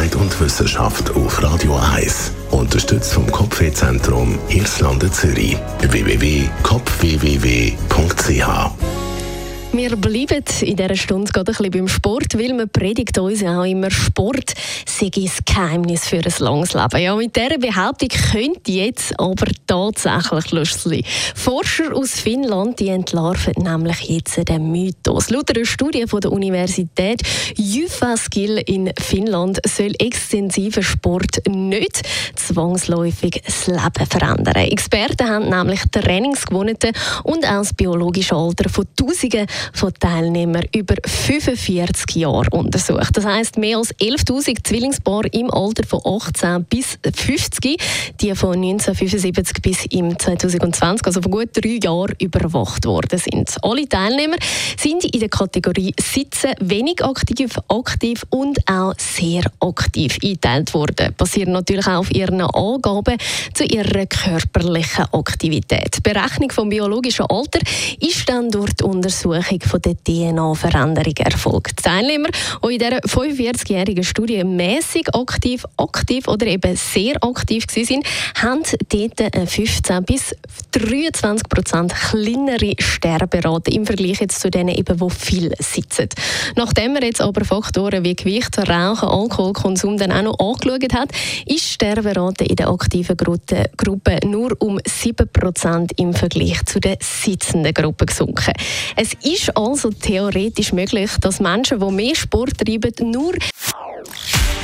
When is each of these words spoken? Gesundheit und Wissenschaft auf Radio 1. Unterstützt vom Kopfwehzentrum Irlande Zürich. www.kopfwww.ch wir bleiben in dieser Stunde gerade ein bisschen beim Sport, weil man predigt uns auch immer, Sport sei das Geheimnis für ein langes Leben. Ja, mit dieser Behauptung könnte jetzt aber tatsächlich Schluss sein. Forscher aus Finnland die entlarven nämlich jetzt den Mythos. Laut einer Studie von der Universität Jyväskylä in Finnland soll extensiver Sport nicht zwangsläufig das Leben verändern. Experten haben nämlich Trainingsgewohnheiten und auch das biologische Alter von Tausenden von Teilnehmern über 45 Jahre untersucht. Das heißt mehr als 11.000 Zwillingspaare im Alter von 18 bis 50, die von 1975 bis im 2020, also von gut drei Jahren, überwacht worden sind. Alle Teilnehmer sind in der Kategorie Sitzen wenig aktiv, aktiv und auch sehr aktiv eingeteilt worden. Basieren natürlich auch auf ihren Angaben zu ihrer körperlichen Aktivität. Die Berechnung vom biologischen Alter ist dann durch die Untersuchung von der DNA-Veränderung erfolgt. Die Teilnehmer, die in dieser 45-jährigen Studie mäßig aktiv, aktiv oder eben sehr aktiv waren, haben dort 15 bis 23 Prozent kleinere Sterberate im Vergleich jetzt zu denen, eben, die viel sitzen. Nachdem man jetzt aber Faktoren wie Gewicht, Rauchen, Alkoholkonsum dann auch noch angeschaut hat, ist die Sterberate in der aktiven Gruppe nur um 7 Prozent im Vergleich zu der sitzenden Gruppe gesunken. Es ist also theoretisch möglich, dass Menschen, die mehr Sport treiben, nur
Gesundheit 0.00 0.16
und 0.16 0.40
Wissenschaft 0.40 1.10
auf 1.10 1.42
Radio 1.42 1.76
1. 1.76 2.32
Unterstützt 2.52 3.12
vom 3.12 3.30
Kopfwehzentrum 3.30 4.38
Irlande 4.48 5.10
Zürich. 5.10 5.58
www.kopfwww.ch 5.80 8.70
wir 9.72 9.94
bleiben 9.94 10.42
in 10.62 10.76
dieser 10.76 10.96
Stunde 10.96 11.30
gerade 11.30 11.52
ein 11.52 11.56
bisschen 11.56 11.70
beim 11.70 11.86
Sport, 11.86 12.36
weil 12.36 12.54
man 12.54 12.68
predigt 12.68 13.16
uns 13.18 13.40
auch 13.44 13.62
immer, 13.62 13.88
Sport 13.88 14.54
sei 15.00 15.08
das 15.08 15.38
Geheimnis 15.46 16.06
für 16.06 16.18
ein 16.18 16.32
langes 16.38 16.74
Leben. 16.74 17.02
Ja, 17.02 17.16
mit 17.16 17.34
dieser 17.34 17.58
Behauptung 17.58 18.08
könnte 18.32 18.70
jetzt 18.70 19.18
aber 19.18 19.46
tatsächlich 19.66 20.46
Schluss 20.46 20.82
sein. 20.82 21.02
Forscher 21.34 21.96
aus 21.96 22.20
Finnland 22.20 22.78
die 22.80 22.88
entlarven 22.88 23.54
nämlich 23.56 24.00
jetzt 24.10 24.36
den 24.48 24.70
Mythos. 24.70 25.30
Laut 25.30 25.56
einer 25.56 25.64
Studie 25.64 26.06
von 26.06 26.20
der 26.20 26.32
Universität 26.32 27.22
Jyväskylä 27.56 28.60
in 28.66 28.92
Finnland 29.00 29.60
soll 29.66 29.92
extensiver 29.98 30.82
Sport 30.82 31.40
nicht 31.48 32.02
zwangsläufig 32.36 33.42
das 33.44 33.66
Leben 33.68 34.06
verändern. 34.06 34.54
Experten 34.54 35.28
haben 35.28 35.48
nämlich 35.48 35.80
Trainingsgewohnheiten 35.90 36.92
und 37.24 37.46
auch 37.46 37.60
das 37.60 37.72
biologische 37.72 38.34
Alter 38.34 38.68
von 38.68 38.86
Tausenden 38.96 39.46
von 39.72 39.94
Teilnehmern 39.98 40.64
über 40.74 40.96
45 41.06 42.16
Jahre 42.16 42.50
untersucht. 42.50 43.16
Das 43.16 43.24
heißt 43.24 43.56
mehr 43.56 43.78
als 43.78 43.94
11.000 43.96 44.62
Zwillingspaare 44.90 45.28
im 45.32 45.50
Alter 45.50 45.86
von 45.86 46.00
18 46.04 46.64
bis 46.64 46.98
50, 47.02 47.76
die 48.20 48.34
von 48.34 48.54
1975 48.54 49.62
bis 49.62 49.86
im 49.86 50.18
2020, 50.18 51.06
also 51.06 51.22
von 51.22 51.30
gut 51.30 51.50
drei 51.52 51.78
Jahren, 51.82 52.14
überwacht 52.18 52.84
worden 52.86 53.18
sind. 53.18 53.56
Alle 53.62 53.88
Teilnehmer 53.88 54.36
sind 54.76 55.04
in 55.04 55.20
der 55.20 55.28
Kategorie 55.28 55.94
Sitzen 56.00 56.54
wenig 56.60 57.04
aktiv, 57.04 57.56
aktiv 57.68 58.24
und 58.30 58.58
auch 58.68 58.94
sehr 58.98 59.44
aktiv 59.60 60.18
eingeteilt 60.22 60.74
worden. 60.74 61.14
Basieren 61.16 61.52
natürlich 61.52 61.86
auch 61.86 62.00
auf 62.00 62.10
ihren 62.10 62.40
Angaben 62.40 63.16
zu 63.54 63.64
ihrer 63.64 64.06
körperlichen 64.06 65.06
Aktivität. 65.12 65.98
Die 65.98 66.00
Berechnung 66.00 66.50
vom 66.50 66.68
biologischen 66.68 67.26
Alter 67.26 67.60
ist 68.00 68.28
dann 68.28 68.50
durch 68.50 68.72
die 68.74 68.84
Untersuchung 68.84 69.60
von 69.60 69.82
der 69.82 69.94
DNA-Veränderung 69.96 71.16
erfolgt. 71.16 71.78
Die 71.78 71.82
Teilnehmer, 71.82 72.28
die 72.64 72.74
in 72.74 72.78
dieser 72.78 72.98
45-jährigen 73.00 74.04
Studie 74.04 74.42
mäßig 74.80 75.14
aktiv, 75.14 75.64
aktiv 75.76 76.26
oder 76.26 76.46
eben 76.46 76.74
sehr 76.74 77.16
aktiv 77.22 77.64
waren, 77.66 78.02
haben 78.34 78.62
dort 78.88 79.50
15 79.50 80.04
bis 80.04 80.34
23 80.72 81.48
Prozent 81.48 81.94
kleinere 81.94 82.74
Sterberate 82.78 83.70
im 83.70 83.84
Vergleich 83.84 84.20
jetzt 84.20 84.40
zu 84.40 84.50
denen, 84.50 84.74
eben, 84.74 84.96
die 84.96 85.10
viel 85.10 85.52
sitzen. 85.58 86.08
Nachdem 86.56 86.94
man 86.94 87.02
jetzt 87.02 87.20
aber 87.20 87.44
Faktoren 87.44 88.04
wie 88.04 88.16
Gewicht, 88.16 88.56
Rauchen, 88.58 89.08
Alkoholkonsum 89.08 89.98
dann 89.98 90.12
auch 90.12 90.22
noch 90.22 90.38
angeschaut 90.38 90.94
hat, 90.94 91.10
ist 91.46 91.48
die 91.48 91.58
Sterberate 91.58 92.44
in 92.44 92.56
der 92.56 92.68
aktiven 92.68 93.16
Gruppe 93.16 94.20
nur 94.26 94.56
um 94.60 94.80
7 94.84 95.28
Prozent 95.30 95.92
im 95.98 96.14
Vergleich 96.14 96.64
zu 96.64 96.80
der 96.80 96.96
sitzenden 97.00 97.74
Gruppe 97.74 98.06
gesunken. 98.06 98.54
Es 98.96 99.12
ist 99.22 99.54
also 99.56 99.90
theoretisch 99.90 100.72
möglich, 100.72 101.10
dass 101.20 101.40
Menschen, 101.40 101.80
die 101.80 101.92
mehr 101.92 102.14
Sport 102.14 102.58
treiben, 102.58 102.92
nur 103.10 103.34